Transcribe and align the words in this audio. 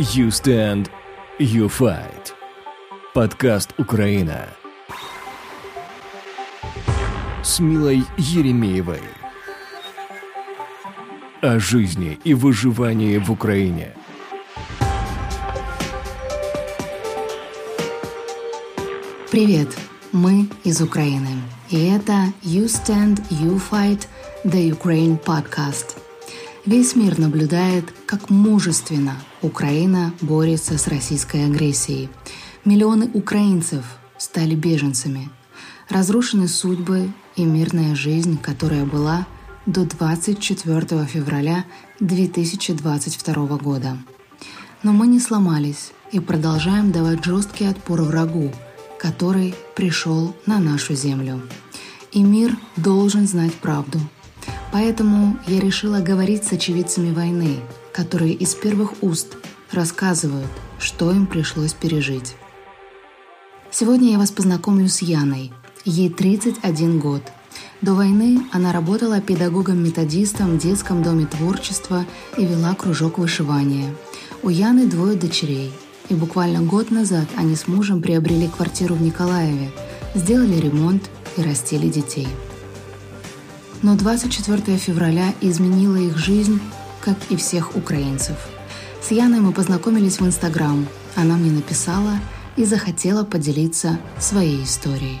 You 0.00 0.28
Stand, 0.28 0.88
You 1.38 1.68
Fight. 1.68 2.32
Подкаст 3.12 3.74
«Украина» 3.76 4.48
с 7.42 7.60
Милой 7.60 8.04
Еремеевой. 8.16 9.02
О 11.42 11.58
жизни 11.58 12.18
и 12.24 12.32
выживании 12.32 13.18
в 13.18 13.30
Украине. 13.30 13.92
Привет, 19.30 19.68
мы 20.12 20.48
из 20.64 20.80
Украины. 20.80 21.42
И 21.68 21.76
это 21.88 22.32
You 22.42 22.64
Stand, 22.64 23.22
You 23.28 23.60
Fight, 23.70 24.06
The 24.46 24.70
Ukraine 24.70 25.22
Podcast. 25.22 25.99
Весь 26.66 26.94
мир 26.94 27.18
наблюдает, 27.18 27.84
как 28.06 28.30
мужественно 28.30 29.16
Украина 29.42 30.12
борется 30.20 30.78
с 30.78 30.86
российской 30.88 31.46
агрессией. 31.46 32.08
Миллионы 32.64 33.10
украинцев 33.14 33.84
стали 34.18 34.54
беженцами. 34.54 35.30
Разрушены 35.88 36.48
судьбы 36.48 37.10
и 37.36 37.44
мирная 37.44 37.94
жизнь, 37.94 38.38
которая 38.38 38.84
была 38.84 39.26
до 39.66 39.84
24 39.84 41.06
февраля 41.06 41.64
2022 42.00 43.34
года. 43.56 43.98
Но 44.82 44.92
мы 44.92 45.06
не 45.06 45.20
сломались 45.20 45.92
и 46.12 46.20
продолжаем 46.20 46.92
давать 46.92 47.24
жесткий 47.24 47.64
отпор 47.64 48.02
врагу– 48.02 48.52
который 49.00 49.54
пришел 49.74 50.36
на 50.44 50.58
нашу 50.58 50.94
землю. 50.94 51.40
И 52.12 52.22
мир 52.22 52.56
должен 52.76 53.26
знать 53.26 53.54
правду. 53.54 53.98
Поэтому 54.72 55.36
я 55.46 55.60
решила 55.60 56.00
говорить 56.00 56.44
с 56.44 56.52
очевидцами 56.52 57.12
войны, 57.12 57.56
которые 57.92 58.32
из 58.32 58.54
первых 58.54 59.02
уст 59.02 59.36
рассказывают, 59.72 60.50
что 60.78 61.10
им 61.10 61.26
пришлось 61.26 61.72
пережить. 61.72 62.36
Сегодня 63.70 64.12
я 64.12 64.18
вас 64.18 64.30
познакомлю 64.30 64.88
с 64.88 65.02
Яной. 65.02 65.52
Ей 65.84 66.10
31 66.10 66.98
год. 66.98 67.22
До 67.80 67.94
войны 67.94 68.42
она 68.52 68.72
работала 68.72 69.20
педагогом-методистом 69.20 70.56
в 70.56 70.58
детском 70.58 71.02
доме 71.02 71.26
творчества 71.26 72.04
и 72.36 72.44
вела 72.44 72.74
кружок 72.74 73.18
вышивания. 73.18 73.94
У 74.42 74.50
Яны 74.50 74.86
двое 74.86 75.16
дочерей– 75.16 75.72
и 76.10 76.14
буквально 76.14 76.60
год 76.60 76.90
назад 76.90 77.26
они 77.36 77.54
с 77.54 77.66
мужем 77.68 78.02
приобрели 78.02 78.48
квартиру 78.48 78.96
в 78.96 79.02
Николаеве, 79.02 79.70
сделали 80.14 80.56
ремонт 80.56 81.08
и 81.36 81.42
растили 81.42 81.88
детей. 81.88 82.28
Но 83.82 83.96
24 83.96 84.76
февраля 84.76 85.32
изменила 85.40 85.96
их 85.96 86.18
жизнь, 86.18 86.60
как 87.00 87.16
и 87.30 87.36
всех 87.36 87.76
украинцев. 87.76 88.36
С 89.00 89.10
Яной 89.10 89.40
мы 89.40 89.52
познакомились 89.52 90.20
в 90.20 90.26
Инстаграм. 90.26 90.86
Она 91.16 91.36
мне 91.36 91.50
написала 91.50 92.12
и 92.58 92.64
захотела 92.64 93.24
поделиться 93.24 93.98
своей 94.18 94.64
историей. 94.64 95.18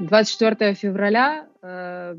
24 0.00 0.74
февраля 0.74 1.46
э, 1.62 2.16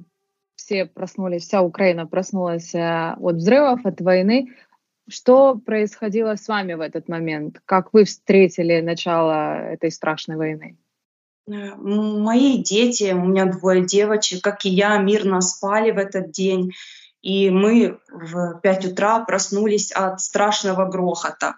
все 0.55 0.85
проснулись, 0.85 1.43
вся 1.43 1.61
Украина 1.61 2.07
проснулась 2.07 2.73
э, 2.73 3.15
от 3.19 3.35
взрывов, 3.35 3.85
от 3.85 3.99
войны. 3.99 4.47
Что 5.09 5.55
происходило 5.55 6.35
с 6.35 6.47
вами 6.47 6.73
в 6.73 6.79
этот 6.79 7.09
момент? 7.09 7.61
Как 7.65 7.93
вы 7.93 8.05
встретили 8.05 8.79
начало 8.79 9.57
этой 9.59 9.91
страшной 9.91 10.37
войны? 10.37 10.77
Э, 11.47 11.75
мои 11.75 12.57
дети, 12.57 13.11
у 13.13 13.25
меня 13.25 13.45
двое 13.45 13.85
девочек, 13.85 14.43
как 14.43 14.65
и 14.65 14.69
я, 14.69 14.97
мирно 14.97 15.41
спали 15.41 15.91
в 15.91 15.97
этот 15.97 16.31
день. 16.31 16.73
И 17.21 17.49
мы 17.49 17.99
в 18.09 18.59
5 18.61 18.85
утра 18.85 19.19
проснулись 19.25 19.91
от 19.91 20.21
страшного 20.21 20.85
грохота. 20.85 21.55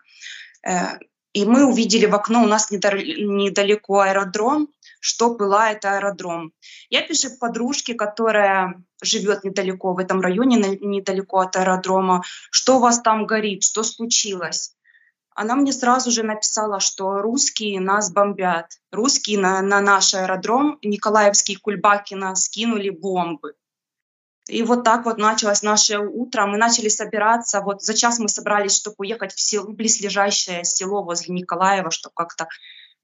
Э, 0.66 0.98
и 1.34 1.46
мы 1.46 1.66
увидели 1.66 2.06
в 2.06 2.16
окно, 2.16 2.44
у 2.44 2.48
нас 2.48 2.72
недалеко 2.72 4.00
аэродром, 4.00 4.70
что 5.00 5.36
пылает 5.36 5.86
аэродром. 5.86 6.52
Я 6.90 7.02
пишу 7.02 7.30
подружке, 7.40 7.94
которая 7.94 8.82
живет 9.04 9.44
недалеко 9.44 9.94
в 9.94 10.00
этом 10.00 10.22
районе, 10.22 10.58
недалеко 10.82 11.40
от 11.40 11.56
аэродрома, 11.56 12.24
что 12.50 12.78
у 12.78 12.80
вас 12.80 13.02
там 13.02 13.28
горит, 13.28 13.64
что 13.64 13.84
случилось. 13.84 14.77
Она 15.40 15.56
мне 15.56 15.72
сразу 15.72 16.10
же 16.10 16.24
написала, 16.24 16.80
что 16.80 17.22
русские 17.22 17.80
нас 17.80 18.12
бомбят. 18.12 18.80
Русские 18.92 19.38
на, 19.38 19.62
на 19.62 19.82
наш 19.82 20.16
аэродром 20.16 20.80
Николаевский 20.82 21.58
Кульбакина 21.58 22.34
скинули 22.34 22.90
бомбы. 22.90 23.54
И 24.48 24.64
вот 24.64 24.84
так 24.84 25.06
вот 25.06 25.20
началось 25.20 25.62
наше 25.62 26.00
утро. 26.00 26.48
Мы 26.48 26.58
начали 26.58 26.90
собираться. 26.90 27.62
Вот 27.62 27.84
за 27.84 27.94
час 27.94 28.18
мы 28.18 28.30
собрались, 28.30 28.76
чтобы 28.76 28.96
уехать 28.98 29.32
в 29.32 29.40
село, 29.40 29.72
близлежащее 29.72 30.64
село 30.64 31.04
возле 31.04 31.36
Николаева, 31.36 31.92
чтобы 31.92 32.14
как-то 32.16 32.48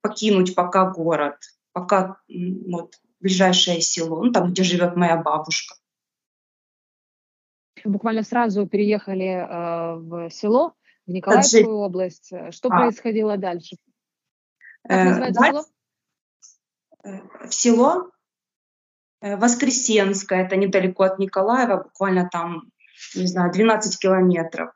покинуть 0.01 0.55
пока 0.55 0.89
город, 0.89 1.35
пока 1.71 2.17
вот 2.27 2.95
ближайшее 3.19 3.79
село, 3.81 4.23
ну, 4.23 4.31
там, 4.31 4.49
где 4.49 4.63
живет 4.63 4.95
моя 4.95 5.17
бабушка 5.17 5.75
буквально 7.85 8.23
сразу 8.23 8.65
переехали 8.65 9.25
э, 9.25 9.95
в 9.95 10.29
село, 10.29 10.73
в 11.05 11.11
Николаевскую 11.11 11.63
Таджи. 11.63 11.73
область. 11.73 12.33
Что 12.51 12.69
а. 12.69 12.77
происходило 12.77 13.37
дальше? 13.37 13.77
Как 14.87 14.97
э, 14.97 15.03
называется 15.03 15.71
э, 17.03 17.09
село? 17.09 17.47
В 17.47 17.53
село 17.53 18.11
э, 19.21 19.35
Воскресенское, 19.37 20.45
это 20.45 20.55
недалеко 20.55 21.03
от 21.03 21.19
Николаева, 21.19 21.83
буквально 21.83 22.29
там, 22.29 22.63
не 23.15 23.27
знаю, 23.27 23.51
12 23.51 23.99
километров. 23.99 24.71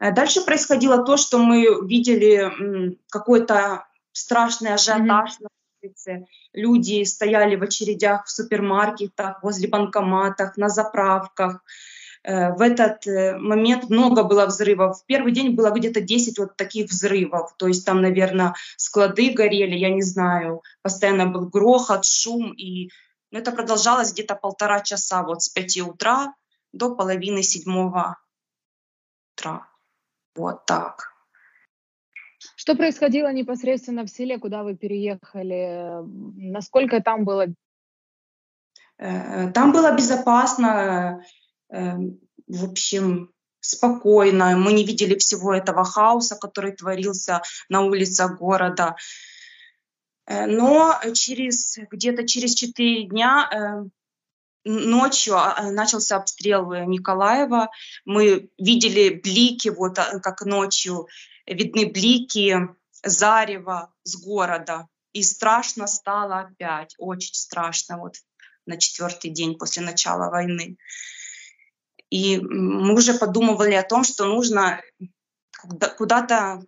Э, 0.00 0.12
дальше 0.12 0.44
происходило 0.44 1.04
то, 1.04 1.16
что 1.16 1.38
мы 1.38 1.86
видели 1.86 2.98
какой-то 3.10 3.86
страшный 4.12 4.74
ажиотаж 4.74 5.32
mm-hmm. 5.32 5.42
на 5.42 5.48
улице. 5.82 6.26
Люди 6.52 7.04
стояли 7.04 7.56
в 7.56 7.62
очередях 7.62 8.26
в 8.26 8.30
супермаркетах, 8.30 9.42
возле 9.42 9.68
банкоматах, 9.68 10.56
на 10.56 10.68
заправках. 10.68 11.62
Э, 12.24 12.54
в 12.54 12.62
этот 12.62 13.06
э, 13.06 13.36
момент 13.36 13.90
много 13.90 14.24
было 14.24 14.46
взрывов. 14.46 15.00
В 15.00 15.04
первый 15.04 15.32
день 15.32 15.54
было 15.54 15.70
где-то 15.70 16.00
10 16.00 16.38
вот 16.38 16.56
таких 16.56 16.90
взрывов. 16.90 17.54
То 17.58 17.68
есть 17.68 17.84
там, 17.84 18.00
наверное, 18.00 18.54
склады 18.76 19.30
горели, 19.30 19.76
я 19.76 19.90
не 19.90 20.02
знаю. 20.02 20.62
Постоянно 20.82 21.26
был 21.26 21.46
грохот, 21.48 22.06
шум. 22.06 22.52
И 22.54 22.90
ну, 23.30 23.38
это 23.38 23.52
продолжалось 23.52 24.12
где-то 24.12 24.36
полтора 24.36 24.80
часа, 24.80 25.22
вот 25.22 25.42
с 25.42 25.50
5 25.50 25.80
утра 25.82 26.34
до 26.72 26.94
половины 26.94 27.42
седьмого 27.42 28.16
утра. 29.36 29.68
Вот 30.34 30.64
так. 30.64 31.12
Что 32.56 32.74
происходило 32.74 33.32
непосредственно 33.32 34.04
в 34.04 34.08
селе, 34.08 34.38
куда 34.38 34.62
вы 34.62 34.76
переехали? 34.76 36.00
Насколько 36.36 37.02
там 37.02 37.24
было? 37.24 37.48
Э, 38.96 39.50
там 39.52 39.72
было 39.72 39.94
безопасно. 39.94 41.22
Эм, 41.74 42.20
в 42.46 42.64
общем, 42.70 43.32
спокойно. 43.60 44.56
Мы 44.56 44.72
не 44.72 44.84
видели 44.84 45.18
всего 45.18 45.52
этого 45.52 45.84
хаоса, 45.84 46.36
который 46.36 46.72
творился 46.72 47.42
на 47.68 47.80
улицах 47.80 48.38
города. 48.38 48.94
Э, 50.26 50.46
но 50.46 51.00
через 51.14 51.76
где-то 51.90 52.26
через 52.26 52.54
четыре 52.54 53.08
дня 53.08 53.50
э, 53.50 53.88
ночью 54.64 55.36
а, 55.36 55.70
начался 55.72 56.16
обстрел 56.16 56.72
Николаева. 56.72 57.70
Мы 58.04 58.50
видели 58.56 59.20
блики, 59.22 59.68
вот 59.68 59.98
а, 59.98 60.20
как 60.20 60.42
ночью 60.42 61.08
видны 61.44 61.86
блики 61.86 62.68
зарева 63.02 63.92
с 64.04 64.16
города. 64.22 64.86
И 65.12 65.24
страшно 65.24 65.88
стало 65.88 66.40
опять, 66.40 66.94
очень 66.98 67.34
страшно, 67.34 67.98
вот 67.98 68.14
на 68.66 68.78
четвертый 68.78 69.30
день 69.30 69.58
после 69.58 69.82
начала 69.82 70.30
войны. 70.30 70.76
И 72.14 72.38
мы 72.38 72.94
уже 72.94 73.14
подумывали 73.14 73.74
о 73.74 73.82
том, 73.82 74.04
что 74.04 74.26
нужно 74.26 74.80
куда-то 75.98 76.62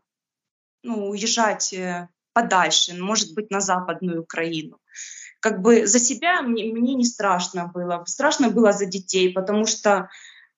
ну, 0.82 1.10
уезжать 1.10 1.72
э, 1.72 2.08
подальше, 2.32 3.00
может 3.00 3.32
быть, 3.32 3.48
на 3.52 3.60
Западную 3.60 4.22
Украину. 4.22 4.80
Как 5.38 5.62
бы 5.62 5.86
за 5.86 6.00
себя 6.00 6.42
мне, 6.42 6.64
мне 6.72 6.94
не 6.94 7.04
страшно 7.04 7.70
было. 7.72 8.02
Страшно 8.06 8.50
было 8.50 8.72
за 8.72 8.86
детей, 8.86 9.32
потому 9.32 9.66
что 9.66 10.08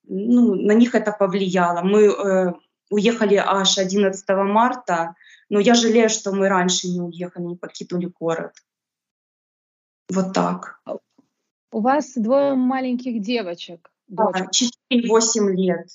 ну, 0.05 0.55
на 0.55 0.73
них 0.73 0.95
это 0.95 1.13
повлияло. 1.13 1.83
Мы 1.83 2.05
э, 2.05 2.53
уехали 2.89 3.35
аж 3.35 3.77
11 3.77 4.27
марта, 4.29 5.17
но 5.51 5.61
я 5.61 5.75
жалею, 5.75 6.09
что 6.09 6.33
мы 6.33 6.49
раньше 6.49 6.89
не 6.89 7.03
уехали, 7.03 7.45
не 7.45 7.57
покинули 7.57 8.07
город. 8.07 8.55
Вот 10.09 10.33
так. 10.33 10.81
У 11.73 11.81
вас 11.81 12.15
двое 12.15 12.55
маленьких 12.55 13.21
девочек 13.21 13.91
дочек? 14.09 14.51
4-8 14.93 15.51
лет. 15.53 15.89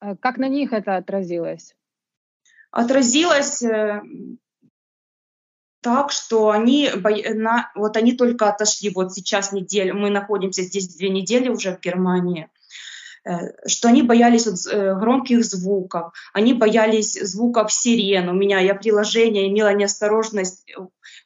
Э, 0.00 0.16
как 0.16 0.38
на 0.38 0.48
них 0.48 0.72
это 0.72 0.96
отразилось? 0.96 1.74
Отразилось 2.70 3.62
э, 3.62 4.02
так, 5.80 6.10
что 6.10 6.50
они, 6.50 6.90
вот 7.74 7.96
они 7.96 8.12
только 8.12 8.48
отошли, 8.48 8.90
вот 8.90 9.12
сейчас 9.12 9.52
неделю, 9.52 9.94
мы 9.94 10.10
находимся 10.10 10.62
здесь 10.62 10.94
две 10.96 11.08
недели 11.10 11.48
уже 11.48 11.76
в 11.76 11.80
Германии, 11.80 12.50
что 13.66 13.88
они 13.88 14.02
боялись 14.02 14.46
вот 14.46 14.58
громких 14.98 15.44
звуков, 15.44 16.12
они 16.32 16.54
боялись 16.54 17.14
звуков 17.14 17.72
сирен. 17.72 18.28
У 18.28 18.34
меня 18.34 18.60
я 18.60 18.74
приложение 18.74 19.48
имела 19.48 19.72
неосторожность 19.74 20.64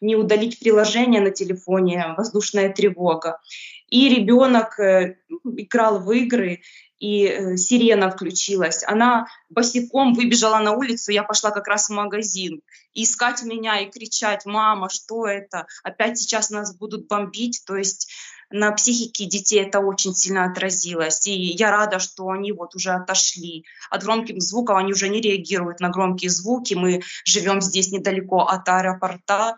не 0.00 0.16
удалить 0.16 0.58
приложение 0.60 1.20
на 1.20 1.30
телефоне 1.30 2.14
«Воздушная 2.16 2.72
тревога». 2.72 3.40
И 3.88 4.08
ребенок 4.08 4.78
играл 4.78 5.98
в 5.98 6.10
игры, 6.12 6.60
и 7.00 7.26
э, 7.26 7.56
сирена 7.56 8.10
включилась. 8.10 8.84
Она 8.86 9.26
босиком 9.48 10.14
выбежала 10.14 10.58
на 10.58 10.72
улицу, 10.72 11.10
я 11.10 11.24
пошла 11.24 11.50
как 11.50 11.66
раз 11.66 11.88
в 11.88 11.92
магазин. 11.92 12.60
И 12.92 13.04
искать 13.04 13.42
меня 13.42 13.80
и 13.80 13.90
кричать, 13.90 14.46
мама, 14.46 14.88
что 14.90 15.26
это? 15.26 15.66
Опять 15.82 16.18
сейчас 16.18 16.50
нас 16.50 16.76
будут 16.76 17.08
бомбить. 17.08 17.62
То 17.66 17.76
есть 17.76 18.12
на 18.50 18.72
психике 18.72 19.24
детей 19.24 19.62
это 19.62 19.80
очень 19.80 20.14
сильно 20.14 20.44
отразилось. 20.44 21.26
И 21.26 21.32
я 21.32 21.70
рада, 21.70 21.98
что 21.98 22.28
они 22.28 22.52
вот 22.52 22.74
уже 22.74 22.90
отошли. 22.90 23.64
От 23.90 24.02
громких 24.02 24.40
звуков 24.42 24.76
они 24.76 24.92
уже 24.92 25.08
не 25.08 25.20
реагируют 25.20 25.80
на 25.80 25.88
громкие 25.88 26.30
звуки. 26.30 26.74
Мы 26.74 27.00
живем 27.24 27.62
здесь 27.62 27.90
недалеко 27.92 28.40
от 28.40 28.68
аэропорта. 28.68 29.56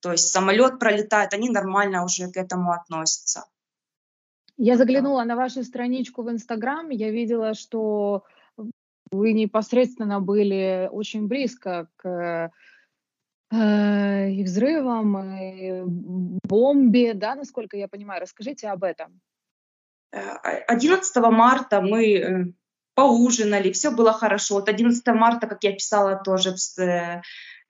То 0.00 0.12
есть 0.12 0.28
самолет 0.28 0.78
пролетает, 0.78 1.34
они 1.34 1.50
нормально 1.50 2.04
уже 2.04 2.30
к 2.30 2.36
этому 2.36 2.72
относятся. 2.72 3.44
Я 4.62 4.76
заглянула 4.76 5.24
на 5.24 5.36
вашу 5.36 5.64
страничку 5.64 6.22
в 6.22 6.30
Инстаграм, 6.30 6.90
я 6.90 7.10
видела, 7.10 7.54
что 7.54 8.24
вы 9.10 9.32
непосредственно 9.32 10.20
были 10.20 10.86
очень 10.92 11.28
близко 11.28 11.88
к 11.96 12.52
э, 13.50 14.30
и 14.30 14.42
взрывам, 14.44 15.16
и 15.18 15.82
бомбе, 16.46 17.14
да, 17.14 17.36
насколько 17.36 17.78
я 17.78 17.88
понимаю. 17.88 18.20
Расскажите 18.20 18.68
об 18.68 18.84
этом. 18.84 19.22
11 20.12 21.16
э, 21.16 21.20
марта 21.30 21.80
мы 21.80 22.14
э, 22.14 22.44
поужинали, 22.94 23.72
все 23.72 23.90
было 23.90 24.12
хорошо. 24.12 24.56
Вот 24.56 24.68
11 24.68 25.06
марта, 25.06 25.46
как 25.46 25.64
я 25.64 25.72
писала 25.72 26.16
тоже 26.22 26.54
в, 26.54 27.22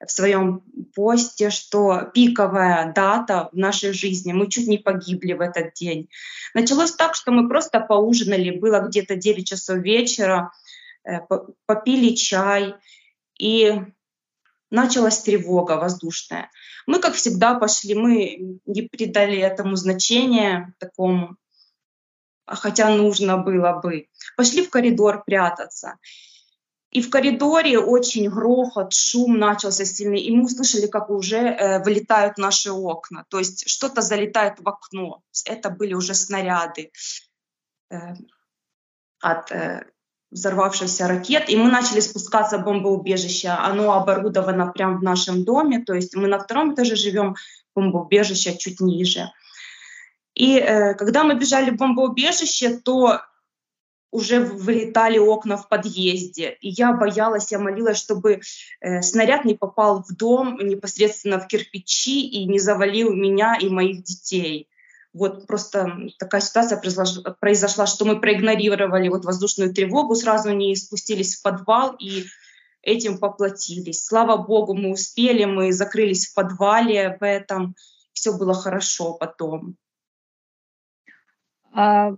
в 0.05 0.11
своем 0.11 0.63
посте, 0.95 1.49
что 1.49 2.09
пиковая 2.13 2.91
дата 2.93 3.49
в 3.51 3.57
нашей 3.57 3.93
жизни, 3.93 4.33
мы 4.33 4.49
чуть 4.49 4.67
не 4.67 4.77
погибли 4.77 5.33
в 5.33 5.41
этот 5.41 5.73
день. 5.73 6.09
Началось 6.53 6.93
так, 6.93 7.15
что 7.15 7.31
мы 7.31 7.47
просто 7.47 7.79
поужинали, 7.79 8.51
было 8.51 8.79
где-то 8.79 9.15
9 9.15 9.47
часов 9.47 9.77
вечера, 9.77 10.51
э, 11.03 11.19
попили 11.65 12.15
чай, 12.15 12.75
и 13.41 13.73
началась 14.69 15.19
тревога 15.23 15.73
воздушная. 15.73 16.51
Мы, 16.85 16.99
как 16.99 17.15
всегда, 17.15 17.55
пошли, 17.55 17.95
мы 17.95 18.59
не 18.65 18.83
придали 18.83 19.37
этому 19.37 19.75
значения 19.75 20.73
такому, 20.79 21.37
хотя 22.45 22.89
нужно 22.95 23.37
было 23.37 23.79
бы. 23.83 24.07
Пошли 24.37 24.65
в 24.65 24.69
коридор 24.69 25.23
прятаться. 25.23 25.97
И 26.91 27.01
в 27.01 27.09
коридоре 27.09 27.79
очень 27.79 28.29
грохот, 28.29 28.93
шум 28.93 29.37
начался 29.39 29.85
сильный, 29.85 30.19
и 30.19 30.35
мы 30.35 30.43
услышали, 30.43 30.87
как 30.87 31.09
уже 31.09 31.37
э, 31.37 31.83
вылетают 31.83 32.37
наши 32.37 32.69
окна. 32.69 33.25
То 33.29 33.39
есть 33.39 33.69
что-то 33.69 34.01
залетает 34.01 34.59
в 34.59 34.67
окно. 34.67 35.21
Это 35.45 35.69
были 35.69 35.93
уже 35.93 36.13
снаряды 36.13 36.91
э, 37.89 37.95
от 39.21 39.51
э, 39.53 39.85
взорвавшихся 40.31 41.07
ракет. 41.07 41.49
И 41.49 41.55
мы 41.55 41.71
начали 41.71 42.01
спускаться 42.01 42.57
в 42.57 42.65
бомбоубежище. 42.65 43.47
Оно 43.47 43.93
оборудовано 43.93 44.67
прямо 44.67 44.97
в 44.97 45.03
нашем 45.03 45.45
доме. 45.45 45.79
То 45.79 45.93
есть 45.93 46.13
мы 46.15 46.27
на 46.27 46.39
втором 46.39 46.73
этаже 46.73 46.97
живем, 46.97 47.35
бомбоубежище 47.73 48.57
чуть 48.57 48.81
ниже. 48.81 49.31
И 50.33 50.57
э, 50.57 50.93
когда 50.95 51.23
мы 51.23 51.35
бежали 51.35 51.71
в 51.71 51.77
бомбоубежище, 51.77 52.79
то 52.79 53.21
уже 54.11 54.41
вылетали 54.41 55.17
окна 55.17 55.57
в 55.57 55.69
подъезде. 55.69 56.57
И 56.61 56.69
я 56.69 56.93
боялась, 56.93 57.51
я 57.51 57.59
молилась, 57.59 57.97
чтобы 57.97 58.41
э, 58.81 59.01
снаряд 59.01 59.45
не 59.45 59.55
попал 59.55 60.03
в 60.03 60.13
дом 60.15 60.57
непосредственно 60.57 61.39
в 61.39 61.47
кирпичи 61.47 62.27
и 62.27 62.45
не 62.45 62.59
завалил 62.59 63.13
меня 63.13 63.57
и 63.59 63.69
моих 63.69 64.03
детей. 64.03 64.67
Вот 65.13 65.47
просто 65.47 65.89
такая 66.19 66.41
ситуация 66.41 66.77
произошла, 66.77 67.35
произошла, 67.39 67.85
что 67.85 68.05
мы 68.05 68.19
проигнорировали 68.19 69.09
вот 69.09 69.25
воздушную 69.25 69.73
тревогу, 69.73 70.15
сразу 70.15 70.53
не 70.53 70.75
спустились 70.75 71.35
в 71.35 71.41
подвал 71.41 71.95
и 71.99 72.25
этим 72.81 73.17
поплатились. 73.17 74.05
Слава 74.05 74.37
богу, 74.37 74.73
мы 74.73 74.91
успели, 74.91 75.45
мы 75.45 75.71
закрылись 75.71 76.27
в 76.27 76.33
подвале 76.33 77.17
в 77.19 77.25
этом, 77.25 77.75
все 78.13 78.37
было 78.37 78.53
хорошо 78.53 79.13
потом. 79.13 79.75
А 81.73 82.11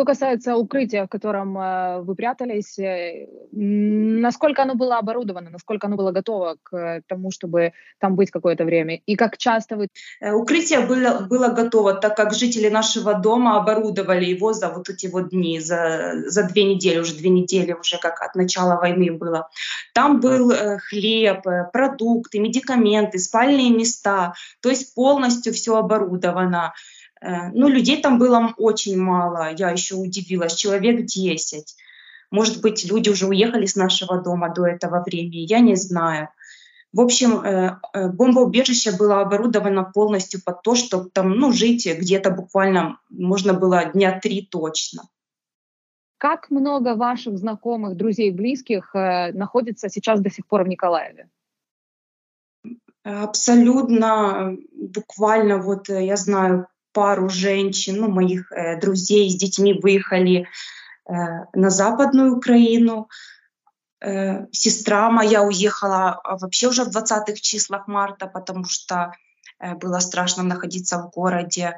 что 0.00 0.06
касается 0.06 0.56
укрытия, 0.56 1.04
в 1.04 1.08
котором 1.08 1.58
э, 1.58 2.00
вы 2.00 2.14
прятались, 2.14 2.78
э, 2.78 3.26
насколько 3.52 4.62
оно 4.62 4.74
было 4.74 4.96
оборудовано, 4.96 5.50
насколько 5.50 5.88
оно 5.88 5.96
было 5.96 6.10
готово 6.10 6.56
к 6.62 7.02
тому, 7.06 7.30
чтобы 7.30 7.72
там 7.98 8.16
быть 8.16 8.30
какое-то 8.30 8.64
время, 8.64 9.00
и 9.04 9.14
как 9.14 9.36
часто 9.36 9.76
вы... 9.76 9.88
Э, 10.20 10.32
укрытие 10.32 10.80
было, 10.80 11.26
было 11.30 11.48
готово, 11.48 11.92
так 11.92 12.16
как 12.16 12.32
жители 12.32 12.70
нашего 12.70 13.12
дома 13.12 13.58
оборудовали 13.58 14.24
его 14.24 14.54
за 14.54 14.70
вот 14.70 14.88
эти 14.88 15.06
вот 15.06 15.28
дни, 15.28 15.60
за, 15.60 16.14
за 16.26 16.44
две 16.44 16.64
недели, 16.64 16.98
уже 16.98 17.14
две 17.14 17.28
недели 17.28 17.74
уже 17.74 17.98
как 17.98 18.22
от 18.22 18.34
начала 18.34 18.76
войны 18.76 19.12
было. 19.12 19.50
Там 19.92 20.20
был 20.20 20.50
хлеб, 20.88 21.44
продукты, 21.72 22.38
медикаменты, 22.38 23.18
спальные 23.18 23.70
места, 23.70 24.32
то 24.62 24.70
есть 24.70 24.94
полностью 24.94 25.52
все 25.52 25.76
оборудовано. 25.76 26.72
Э, 27.20 27.48
ну, 27.52 27.68
людей 27.68 28.00
там 28.00 28.18
было 28.18 28.54
очень 28.56 28.98
мало, 28.98 29.52
я 29.56 29.70
еще 29.70 29.94
удивилась, 29.96 30.54
человек 30.54 31.04
10. 31.04 31.76
Может 32.30 32.62
быть, 32.62 32.84
люди 32.84 33.10
уже 33.10 33.26
уехали 33.26 33.66
с 33.66 33.76
нашего 33.76 34.20
дома 34.20 34.54
до 34.54 34.66
этого 34.66 35.02
времени, 35.04 35.46
я 35.48 35.60
не 35.60 35.74
знаю. 35.74 36.28
В 36.92 37.00
общем, 37.00 37.40
э, 37.40 37.78
э, 37.92 38.08
бомбоубежище 38.08 38.96
было 38.96 39.20
оборудовано 39.20 39.84
полностью 39.84 40.40
под 40.42 40.62
то, 40.62 40.74
чтобы 40.74 41.10
там 41.10 41.30
ну, 41.30 41.52
жить 41.52 41.86
где-то 41.86 42.30
буквально 42.30 42.98
можно 43.10 43.52
было 43.52 43.84
дня 43.84 44.18
три 44.18 44.42
точно. 44.42 45.02
Как 46.18 46.50
много 46.50 46.96
ваших 46.96 47.38
знакомых, 47.38 47.96
друзей, 47.96 48.30
близких 48.30 48.90
находится 48.92 49.88
сейчас 49.88 50.20
до 50.20 50.28
сих 50.28 50.46
пор 50.46 50.64
в 50.64 50.68
Николаеве? 50.68 51.30
Абсолютно, 53.04 54.58
буквально 54.70 55.56
вот 55.56 55.88
я 55.88 56.16
знаю 56.16 56.66
пару 56.92 57.28
женщин, 57.28 57.96
ну, 58.00 58.08
моих 58.10 58.50
э, 58.52 58.78
друзей 58.80 59.30
с 59.30 59.36
детьми 59.36 59.74
выехали 59.74 60.46
э, 61.06 61.12
на 61.52 61.70
Западную 61.70 62.36
Украину. 62.36 63.08
Э, 64.00 64.46
сестра 64.52 65.10
моя 65.10 65.42
уехала 65.42 66.20
вообще 66.24 66.68
уже 66.68 66.84
в 66.84 66.96
20-х 66.96 67.34
числах 67.34 67.86
марта, 67.86 68.26
потому 68.26 68.64
что 68.64 69.12
э, 69.58 69.74
было 69.74 69.98
страшно 70.00 70.42
находиться 70.42 70.98
в 70.98 71.10
городе. 71.10 71.76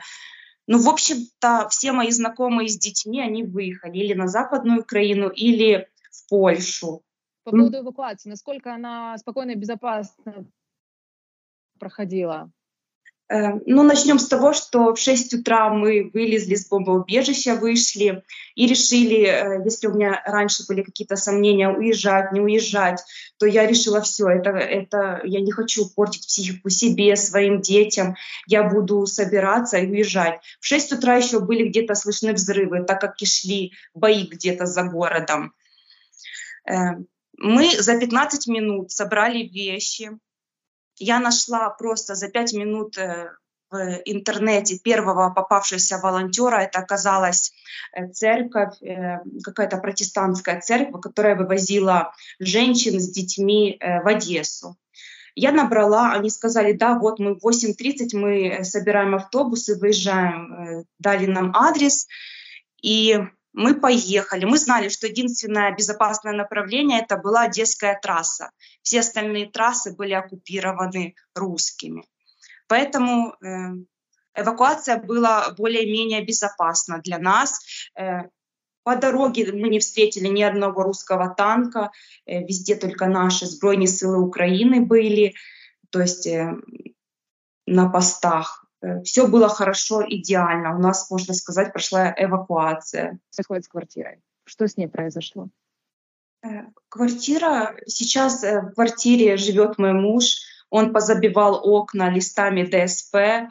Ну, 0.67 0.79
в 0.79 0.89
общем-то, 0.89 1.69
все 1.71 1.93
мои 1.93 2.11
знакомые 2.11 2.69
с 2.69 2.79
детьми, 2.79 3.21
они 3.21 3.43
выехали 3.43 3.99
или 3.99 4.15
на 4.15 4.29
Западную 4.29 4.83
Украину, 4.83 5.29
или 5.29 5.89
в 6.11 6.29
Польшу. 6.29 7.03
По 7.45 7.51
поводу 7.51 7.79
эвакуации, 7.79 8.29
насколько 8.31 8.73
она 8.73 9.19
спокойно 9.19 9.51
и 9.51 9.57
безопасно 9.57 10.47
проходила? 11.81 12.51
Э, 13.33 13.59
ну, 13.65 13.83
начнем 13.83 14.19
с 14.19 14.29
того, 14.29 14.53
что 14.53 14.95
в 14.95 14.99
6 14.99 15.35
утра 15.35 15.71
мы 15.71 16.11
вылезли 16.13 16.55
с 16.55 16.69
бомбоубежища, 16.69 17.55
вышли 17.55 18.23
и 18.55 18.67
решили, 18.67 19.25
э, 19.25 19.63
если 19.65 19.87
у 19.87 19.95
меня 19.95 20.23
раньше 20.27 20.65
были 20.69 20.83
какие-то 20.83 21.17
сомнения, 21.17 21.71
уезжать, 21.71 22.33
не 22.33 22.41
уезжать, 22.41 23.01
то 23.39 23.47
я 23.47 23.67
решила 23.67 24.03
все, 24.03 24.29
это, 24.29 24.51
это 24.51 25.23
я 25.25 25.41
не 25.41 25.51
хочу 25.51 25.89
портить 25.89 26.27
психику 26.27 26.69
себе, 26.69 27.17
своим 27.17 27.63
детям, 27.63 28.17
я 28.47 28.65
буду 28.65 29.07
собираться 29.07 29.79
и 29.79 29.91
уезжать. 29.91 30.41
В 30.61 30.67
6 30.67 30.93
утра 30.93 31.17
еще 31.17 31.41
были 31.41 31.69
где-то 31.69 31.95
слышны 31.95 32.35
взрывы, 32.35 32.85
так 32.85 33.01
как 33.01 33.23
и 33.23 33.25
шли 33.25 33.73
бои 33.95 34.27
где-то 34.27 34.67
за 34.67 34.83
городом. 34.83 35.55
Э, 36.69 36.97
мы 37.39 37.71
за 37.79 37.99
15 37.99 38.47
минут 38.49 38.93
собрали 38.93 39.39
вещи, 39.39 40.11
я 41.03 41.19
нашла 41.19 41.69
просто 41.71 42.15
за 42.15 42.29
пять 42.29 42.53
минут 42.53 42.97
э, 42.97 43.33
в 43.71 44.03
интернете 44.05 44.79
первого 44.79 45.31
попавшегося 45.31 45.99
волонтера. 45.99 46.59
Это 46.63 46.79
оказалась 46.79 47.53
э, 47.93 48.09
церковь, 48.09 48.81
э, 48.83 49.19
какая-то 49.43 49.79
протестантская 49.79 50.61
церковь, 50.61 51.03
которая 51.03 51.37
вывозила 51.37 52.13
женщин 52.39 53.01
с 53.01 53.11
детьми 53.11 53.79
в 53.81 54.07
Одессу. 54.07 54.77
Я 55.35 55.51
набрала, 55.51 56.13
они 56.13 56.31
сказали, 56.31 56.73
да, 56.73 56.99
вот 56.99 57.19
мы 57.19 57.35
в 57.35 57.45
8.30 57.45 58.11
мы 58.13 58.65
собираем 58.65 59.15
автобусы, 59.15 59.79
выезжаем, 59.79 60.85
дали 60.99 61.27
нам 61.27 61.57
адрес. 61.57 62.07
И 62.83 63.19
мы 63.53 63.75
поехали. 63.75 64.45
Мы 64.45 64.59
знали, 64.59 64.89
что 64.89 65.07
единственное 65.07 65.75
безопасное 65.75 66.33
направление 66.33 67.01
это 67.01 67.17
была 67.17 67.43
Одесская 67.43 67.99
трасса. 68.01 68.51
Все 68.83 69.01
остальные 69.01 69.51
трассы 69.51 69.95
были 69.95 70.13
оккупированы 70.13 71.15
русскими. 71.35 72.05
Поэтому 72.67 73.35
э, 73.35 73.75
эвакуация 74.35 74.97
была 74.97 75.51
более-менее 75.51 76.25
безопасна 76.25 77.01
для 77.05 77.19
нас. 77.19 77.61
Э, 77.95 78.23
по 78.85 78.97
дороге 78.97 79.53
мы 79.53 79.69
не 79.69 79.79
встретили 79.79 80.29
ни 80.29 80.43
одного 80.43 80.83
русского 80.83 81.35
танка, 81.35 81.91
э, 82.27 82.43
везде 82.45 82.75
только 82.77 83.07
наши 83.07 83.47
Збройні 83.47 83.87
силы 83.87 84.19
Украины 84.19 84.81
были, 84.81 85.35
то 85.91 86.01
есть 86.01 86.27
на 87.67 87.89
постах. 87.91 88.62
Э, 88.83 89.03
Все 89.03 89.27
было 89.27 89.49
хорошо, 89.49 90.05
идеально. 90.07 90.77
У 90.77 90.79
нас, 90.79 91.11
можно 91.11 91.35
сказать, 91.35 91.73
прошла 91.73 92.13
эвакуация. 92.17 93.19
Происходит 93.35 93.65
с 93.65 93.69
квартирой. 93.69 94.21
Что 94.45 94.67
с 94.67 94.77
ней 94.77 94.89
произошло? 94.89 95.49
Квартира, 96.89 97.77
сейчас 97.87 98.43
в 98.43 98.73
квартире 98.75 99.37
живет 99.37 99.79
мой 99.79 99.93
муж, 99.93 100.39
он 100.71 100.93
позабивал 100.93 101.61
окна 101.63 102.11
листами 102.11 102.65
ДСП, 102.65 103.49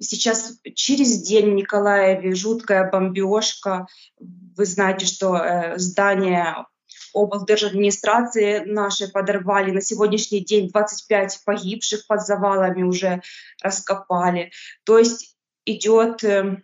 Сейчас 0.00 0.58
через 0.74 1.22
день 1.22 1.50
в 1.50 1.54
Николаеве 1.54 2.34
жуткая 2.34 2.90
бомбежка. 2.90 3.86
Вы 4.18 4.66
знаете, 4.66 5.06
что 5.06 5.36
э, 5.36 5.78
здание 5.78 6.66
облдержадминистрации 7.14 8.64
нашей 8.64 9.10
подорвали. 9.10 9.70
На 9.70 9.80
сегодняшний 9.80 10.40
день 10.44 10.70
25 10.70 11.42
погибших 11.44 12.06
под 12.06 12.20
завалами 12.20 12.82
уже 12.82 13.22
раскопали. 13.62 14.50
То 14.84 14.98
есть 14.98 15.36
идет... 15.64 16.24
Э, 16.24 16.62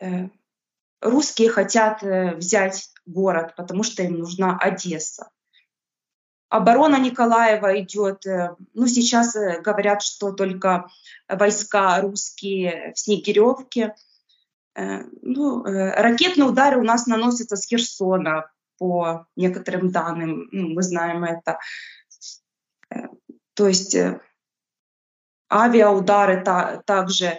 э, 0.00 0.28
русские 1.00 1.50
хотят 1.50 2.02
э, 2.02 2.34
взять 2.36 2.88
город, 3.06 3.54
потому 3.56 3.82
что 3.82 4.02
им 4.02 4.18
нужна 4.18 4.56
Одесса. 4.58 5.30
Оборона 6.52 7.00
Николаева 7.00 7.80
идет, 7.80 8.26
э, 8.26 8.54
ну 8.74 8.86
сейчас 8.86 9.34
э, 9.34 9.62
говорят, 9.62 10.02
что 10.02 10.32
только 10.32 10.86
войска 11.26 11.98
русские 12.02 12.92
в 12.94 12.98
Снегиревке. 12.98 13.94
Э, 14.74 15.04
ну, 15.22 15.64
ракетные 15.64 16.46
удары 16.46 16.78
у 16.78 16.84
нас 16.84 17.06
наносятся 17.06 17.56
с 17.56 17.66
Херсона, 17.66 18.50
по 18.82 19.26
некоторым 19.36 19.92
данным, 19.92 20.48
ну, 20.50 20.70
мы 20.70 20.82
знаем 20.82 21.22
это. 21.22 21.60
То 23.54 23.68
есть 23.68 23.96
авиаудары 25.48 26.42
та, 26.42 26.82
также. 26.84 27.38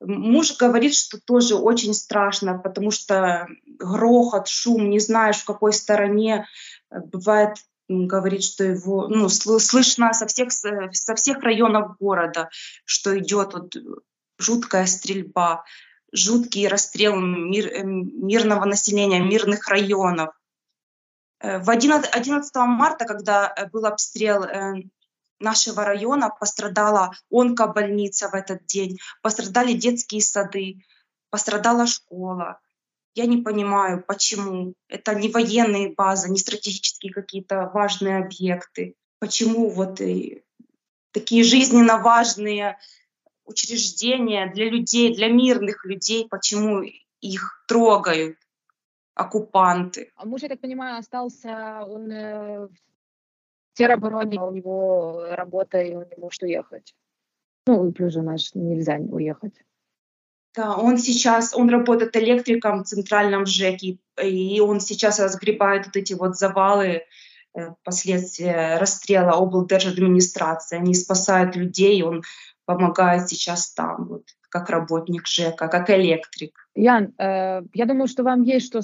Муж 0.00 0.54
говорит, 0.58 0.94
что 0.94 1.18
тоже 1.18 1.54
очень 1.54 1.94
страшно, 1.94 2.58
потому 2.58 2.90
что 2.90 3.46
грохот, 3.64 4.48
шум, 4.48 4.90
не 4.90 4.98
знаешь, 4.98 5.38
в 5.38 5.46
какой 5.46 5.72
стороне. 5.72 6.46
Бывает 6.90 7.56
говорит, 7.88 8.44
что 8.44 8.64
его 8.64 9.08
ну, 9.08 9.30
слышно 9.30 10.12
со 10.12 10.26
всех, 10.26 10.52
со 10.52 11.14
всех 11.14 11.38
районов 11.42 11.96
города, 11.98 12.50
что 12.84 13.18
идет 13.18 13.54
вот 13.54 13.74
жуткая 14.38 14.84
стрельба, 14.84 15.64
жуткий 16.12 16.68
расстрел 16.68 17.16
мир, 17.16 17.66
э, 17.68 17.82
мирного 17.82 18.66
населения, 18.66 19.20
мирных 19.20 19.66
районов. 19.68 20.34
Э, 21.42 21.58
в 21.58 21.68
11, 21.68 22.10
11 22.14 22.54
марта, 22.56 23.04
когда 23.04 23.52
э, 23.54 23.68
был 23.68 23.84
обстрел 23.84 24.46
нашего 25.40 25.84
района, 25.84 26.30
пострадала 26.30 27.12
онкобольница 27.30 28.28
в 28.28 28.34
этот 28.34 28.64
день, 28.66 28.98
пострадали 29.22 29.72
детские 29.72 30.22
сады, 30.22 30.84
пострадала 31.30 31.86
школа. 31.86 32.60
Я 33.14 33.26
не 33.26 33.38
понимаю, 33.38 34.02
почему. 34.06 34.74
Это 34.88 35.14
не 35.14 35.28
военные 35.28 35.92
базы, 35.92 36.30
не 36.30 36.38
стратегические 36.38 37.12
какие-то 37.12 37.70
важные 37.74 38.18
объекты. 38.18 38.94
Почему 39.18 39.68
вот 39.68 40.00
и 40.00 40.44
такие 41.10 41.44
жизненно 41.44 41.98
важные 41.98 42.78
учреждения 43.44 44.50
для 44.52 44.70
людей, 44.70 45.14
для 45.14 45.28
мирных 45.28 45.84
людей, 45.84 46.26
почему 46.28 46.82
их 47.20 47.64
трогают 47.66 48.36
оккупанты. 49.14 50.10
А 50.16 50.24
муж, 50.24 50.42
я 50.42 50.48
так 50.48 50.60
понимаю, 50.60 50.98
остался, 50.98 51.84
он 51.86 52.10
э, 52.10 52.66
в 52.66 52.70
теробороне, 53.74 54.40
у 54.40 54.50
него 54.50 55.26
работа, 55.30 55.80
и 55.80 55.94
он 55.94 56.04
не 56.04 56.16
может 56.16 56.42
уехать. 56.42 56.94
Ну, 57.66 57.88
и 57.88 57.92
плюс 57.92 58.12
же 58.12 58.22
наш 58.22 58.54
нельзя 58.54 58.96
уехать. 58.96 59.54
Да, 60.54 60.76
он 60.76 60.98
сейчас, 60.98 61.54
он 61.54 61.70
работает 61.70 62.16
электриком 62.16 62.84
в 62.84 62.86
центральном 62.86 63.46
ЖЭКе, 63.46 63.98
и 64.22 64.60
он 64.60 64.80
сейчас 64.80 65.18
разгребает 65.18 65.86
вот 65.86 65.96
эти 65.96 66.12
вот 66.12 66.36
завалы, 66.36 67.02
э, 67.54 67.70
последствия 67.84 68.78
расстрела 68.78 69.32
облдержадминистрации. 69.32 70.78
Они 70.78 70.94
спасают 70.94 71.56
людей, 71.56 72.02
он 72.02 72.22
помогает 72.66 73.28
сейчас 73.28 73.72
там, 73.72 74.06
вот, 74.08 74.24
как 74.50 74.68
работник 74.68 75.26
ЖЭКа, 75.26 75.68
как 75.68 75.88
электрик. 75.90 76.68
Ян, 76.74 77.14
э, 77.18 77.62
я 77.72 77.86
думаю, 77.86 78.08
что 78.08 78.22
вам 78.22 78.42
есть 78.42 78.66
что 78.66 78.82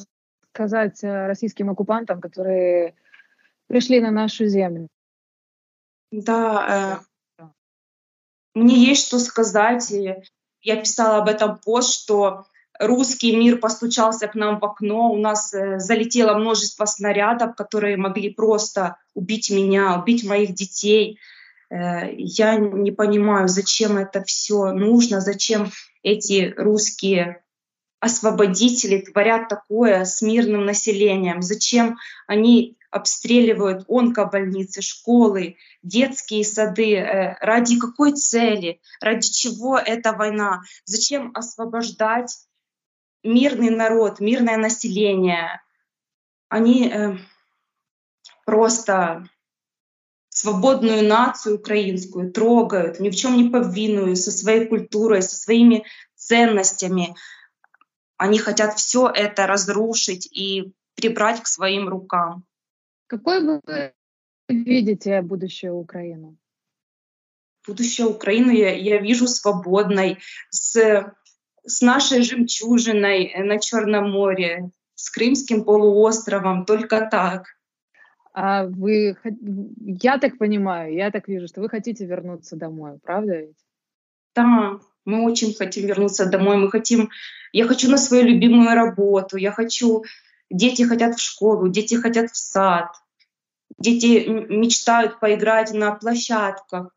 сказать 0.59 1.05
э, 1.05 1.27
российским 1.27 1.71
оккупантам, 1.71 2.21
которые 2.21 2.95
пришли 3.69 4.01
на 4.01 4.11
нашу 4.11 4.47
землю. 4.47 4.89
Да, 6.11 7.05
э, 7.39 7.45
мне 8.55 8.75
есть 8.75 9.07
что 9.07 9.21
сказать. 9.21 9.93
Я 10.63 10.77
писала 10.77 11.19
об 11.19 11.29
этом 11.29 11.59
пост, 11.59 11.95
что 11.95 12.47
русский 12.81 13.37
мир 13.37 13.59
постучался 13.59 14.27
к 14.27 14.35
нам 14.35 14.59
в 14.59 14.65
окно, 14.65 15.13
у 15.13 15.17
нас 15.17 15.55
э, 15.55 15.79
залетело 15.79 16.35
множество 16.35 16.87
снарядов, 16.87 17.55
которые 17.55 17.97
могли 17.97 18.31
просто 18.31 18.97
убить 19.15 19.51
меня, 19.51 20.01
убить 20.01 20.25
моих 20.25 20.55
детей. 20.55 21.21
Э, 21.71 22.13
я 22.13 22.57
не 22.57 22.91
понимаю, 22.91 23.47
зачем 23.47 23.97
это 23.97 24.25
все 24.25 24.73
нужно, 24.73 25.21
зачем 25.21 25.71
эти 26.03 26.53
русские 26.57 27.43
освободители 28.01 29.01
творят 29.01 29.49
такое 29.49 30.05
с 30.05 30.23
мирным 30.23 30.65
населением, 30.65 31.43
зачем 31.43 31.99
они 32.27 32.77
обстреливают 32.91 33.85
онкобольницы, 33.89 34.83
школы, 34.83 35.57
детские 35.83 36.45
сады. 36.45 36.95
Э, 36.95 37.37
ради 37.41 37.79
какой 37.79 38.13
цели? 38.13 38.81
Ради 39.01 39.29
чего 39.29 39.79
эта 39.79 40.13
война? 40.13 40.63
Зачем 40.85 41.33
освобождать 41.35 42.39
мирный 43.23 43.71
народ, 43.71 44.21
мирное 44.21 44.57
население? 44.57 45.61
Они 46.49 46.89
э, 46.89 47.17
просто 48.47 49.29
свободную 50.31 51.07
нацию 51.07 51.57
украинскую 51.57 52.33
трогают, 52.33 53.01
ни 53.01 53.11
в 53.11 53.17
чем 53.17 53.37
не 53.37 53.51
повинную, 53.51 54.17
со 54.17 54.31
своей 54.31 54.67
культурой, 54.67 55.21
со 55.21 55.37
своими 55.37 55.85
ценностями. 56.15 57.15
Они 58.19 58.39
хотят 58.39 58.75
все 58.75 59.09
это 59.09 59.47
разрушить 59.47 60.29
и 60.31 60.73
прибрать 60.97 61.41
к 61.41 61.47
своим 61.47 61.89
рукам. 61.89 62.45
Какой 63.07 63.43
вы 63.43 63.93
видите 64.49 65.23
будущее 65.23 65.73
Украины? 65.73 66.37
Будущее 67.67 68.09
Украины 68.09 68.51
я, 68.51 68.75
я 68.75 68.99
вижу 68.99 69.29
свободной, 69.29 70.19
с, 70.51 71.15
с 71.65 71.81
нашей 71.81 72.23
жемчужиной 72.23 73.35
на 73.39 73.59
Черном 73.59 74.11
море, 74.11 74.71
с 74.95 75.11
Крымским 75.11 75.65
полуостровом, 75.65 76.65
только 76.65 77.07
так. 77.09 77.47
А 78.33 78.65
вы, 78.65 79.17
я 80.03 80.19
так 80.19 80.39
понимаю, 80.39 80.93
я 80.95 81.11
так 81.11 81.29
вижу, 81.29 81.47
что 81.47 81.61
вы 81.61 81.69
хотите 81.69 82.05
вернуться 82.05 82.57
домой, 82.57 82.99
правда 83.03 83.37
ведь? 83.37 83.59
Да, 84.35 84.81
мы 85.09 85.25
очень 85.25 85.55
хотим 85.55 85.87
вернуться 85.87 86.27
домой, 86.27 86.57
мы 86.57 86.71
хотим, 86.71 87.11
я 87.53 87.67
хочу 87.67 87.91
на 87.91 87.99
свою 87.99 88.25
любимую 88.25 88.75
работу, 88.75 89.37
я 89.37 89.51
хочу 89.51 90.05
Дети 90.51 90.83
хотят 90.83 91.17
в 91.17 91.23
школу, 91.23 91.69
дети 91.69 91.95
хотят 91.95 92.31
в 92.31 92.37
сад, 92.37 92.95
дети 93.79 94.27
мечтают 94.27 95.21
поиграть 95.21 95.73
на 95.73 95.93
площадках, 95.93 96.91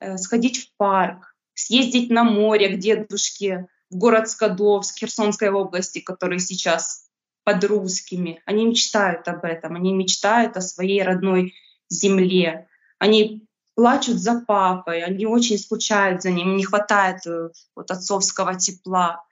э, 0.00 0.18
сходить 0.18 0.58
в 0.58 0.76
парк, 0.76 1.34
съездить 1.54 2.10
на 2.10 2.22
море 2.22 2.68
к 2.68 2.78
дедушке 2.78 3.66
в 3.90 3.96
город 3.96 4.28
Скадовск 4.28 4.98
Херсонской 4.98 5.50
области, 5.50 6.00
который 6.00 6.38
сейчас 6.38 7.08
под 7.44 7.64
русскими. 7.64 8.42
Они 8.44 8.66
мечтают 8.66 9.26
об 9.26 9.44
этом, 9.44 9.74
они 9.74 9.94
мечтают 9.94 10.58
о 10.58 10.60
своей 10.60 11.02
родной 11.02 11.54
земле. 11.88 12.68
Они 12.98 13.47
плачут 13.78 14.18
за 14.18 14.40
папой, 14.40 15.04
они 15.04 15.24
очень 15.24 15.56
скучают 15.56 16.20
за 16.20 16.32
ним, 16.32 16.56
не 16.56 16.64
хватает 16.64 17.24
э, 17.28 17.50
вот 17.76 17.92
отцовского 17.92 18.56
тепла, 18.56 19.24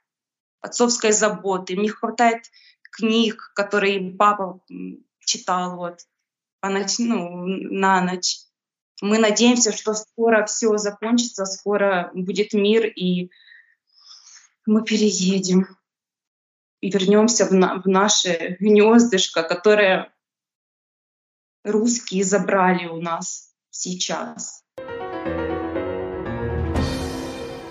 отцовской 0.60 1.10
заботы, 1.10 1.72
им 1.72 1.82
не 1.82 1.88
хватает 1.88 2.44
книг, 2.92 3.50
которые 3.56 4.12
папа 4.12 4.60
читал 5.18 5.74
вот 5.74 5.98
по 6.60 6.68
ночь, 6.68 7.00
ну, 7.00 7.44
на 7.44 8.00
ночь. 8.00 8.36
Мы 9.02 9.18
надеемся, 9.18 9.72
что 9.72 9.94
скоро 9.94 10.46
все 10.46 10.76
закончится, 10.76 11.44
скоро 11.44 12.12
будет 12.14 12.52
мир, 12.52 12.86
и 12.86 13.32
мы 14.64 14.84
переедем 14.84 15.76
и 16.80 16.88
вернемся 16.88 17.46
в, 17.46 17.52
на, 17.52 17.82
в 17.82 17.86
наше 17.88 18.56
гнездышко, 18.60 19.42
которое 19.42 20.14
русские 21.64 22.22
забрали 22.22 22.86
у 22.86 23.00
нас 23.00 23.55
сейчас. 23.76 24.62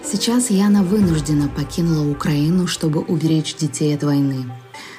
Сейчас 0.03 0.49
Яна 0.49 0.83
вынуждена 0.83 1.49
покинула 1.49 2.09
Украину, 2.09 2.67
чтобы 2.67 3.01
уберечь 3.01 3.55
детей 3.55 3.95
от 3.95 4.03
войны. 4.03 4.45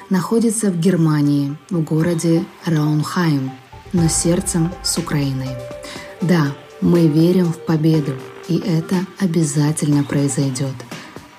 находится 0.09 0.69
в 0.71 0.79
Германии, 0.79 1.57
в 1.69 1.81
городе 1.81 2.45
Раунхайм, 2.65 3.51
но 3.93 4.07
сердцем 4.07 4.71
с 4.83 4.97
Украиной. 4.97 5.49
Да, 6.21 6.55
мы 6.81 7.07
верим 7.07 7.51
в 7.51 7.57
победу, 7.65 8.13
и 8.47 8.57
это 8.57 9.05
обязательно 9.19 10.03
произойдет. 10.03 10.73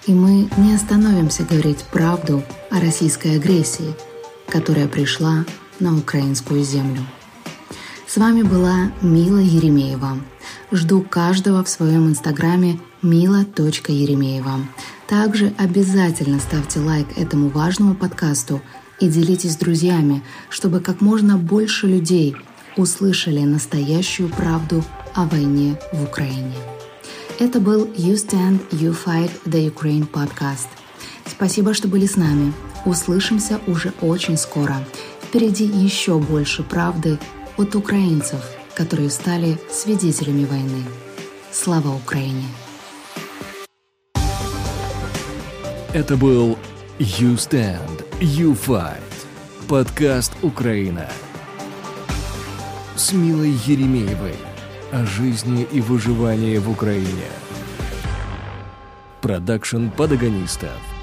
И 0.06 0.12
мы 0.12 0.48
не 0.56 0.74
остановимся 0.74 1.44
говорить 1.44 1.84
правду 1.92 2.42
о 2.70 2.80
российской 2.80 3.36
агрессии, 3.36 3.94
которая 4.48 4.88
пришла 4.88 5.44
на 5.80 5.96
украинскую 5.96 6.62
землю. 6.62 7.00
С 8.08 8.16
вами 8.16 8.40
была 8.40 8.90
Мила 9.02 9.36
Еремеева. 9.36 10.16
Жду 10.72 11.02
каждого 11.02 11.62
в 11.62 11.68
своем 11.68 12.08
инстаграме 12.08 12.80
mila.еремеева. 13.02 14.60
Также 15.06 15.52
обязательно 15.58 16.40
ставьте 16.40 16.80
лайк 16.80 17.06
этому 17.18 17.50
важному 17.50 17.94
подкасту 17.94 18.62
и 18.98 19.08
делитесь 19.08 19.52
с 19.52 19.56
друзьями, 19.56 20.22
чтобы 20.48 20.80
как 20.80 21.02
можно 21.02 21.36
больше 21.36 21.86
людей 21.86 22.34
услышали 22.78 23.40
настоящую 23.40 24.30
правду 24.30 24.82
о 25.12 25.26
войне 25.26 25.78
в 25.92 26.02
Украине. 26.02 26.54
Это 27.38 27.60
был 27.60 27.84
You 27.88 28.14
Stand, 28.14 28.60
You 28.70 28.96
Fight 29.04 29.32
The 29.44 29.70
Ukraine 29.70 30.06
подкаст. 30.06 30.68
Спасибо, 31.26 31.74
что 31.74 31.88
были 31.88 32.06
с 32.06 32.16
нами. 32.16 32.54
Услышимся 32.86 33.60
уже 33.66 33.92
очень 34.00 34.38
скоро. 34.38 34.82
Впереди 35.24 35.66
еще 35.66 36.18
больше 36.18 36.62
правды 36.62 37.18
от 37.58 37.74
украинцев, 37.74 38.40
которые 38.76 39.10
стали 39.10 39.58
свидетелями 39.68 40.44
войны. 40.44 40.84
Слава 41.50 41.88
Украине! 41.88 42.44
Это 45.92 46.16
был 46.16 46.56
You 46.98 47.34
Stand, 47.34 48.04
You 48.20 48.56
Fight. 48.56 49.02
Подкаст 49.68 50.32
«Украина» 50.42 51.08
с 52.96 53.12
Милой 53.12 53.50
Еремеевой 53.66 54.36
о 54.92 55.04
жизни 55.04 55.66
и 55.70 55.80
выживании 55.80 56.58
в 56.58 56.70
Украине. 56.70 57.28
Продакшн 59.20 59.88
подагонистов. 59.88 60.97